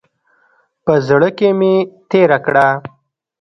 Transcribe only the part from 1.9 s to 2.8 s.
تېره کړه.